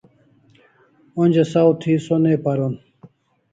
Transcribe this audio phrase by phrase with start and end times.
[1.21, 2.73] Onja saw thi sonai paron